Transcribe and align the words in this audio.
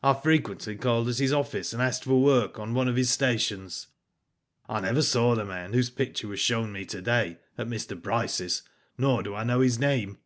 I 0.00 0.14
frequently 0.14 0.76
called 0.76 1.08
at 1.08 1.16
hi§ 1.16 1.36
office, 1.36 1.72
and 1.72 1.82
asked 1.82 2.04
for 2.04 2.22
work, 2.22 2.56
on 2.56 2.72
one 2.72 2.86
of 2.86 2.94
his 2.94 3.10
stations. 3.10 3.88
I 4.68 4.80
never 4.80 5.02
saw 5.02 5.34
the 5.34 5.44
man 5.44 5.72
whose 5.72 5.90
picture 5.90 6.28
was 6.28 6.38
shown 6.38 6.70
me 6.70 6.84
to 6.84 7.02
day 7.02 7.38
at 7.58 7.66
Mr. 7.66 8.00
Bryce^s, 8.00 8.62
nor 8.96 9.24
do 9.24 9.34
I 9.34 9.42
know 9.42 9.58
his 9.60 9.80
name. 9.80 10.18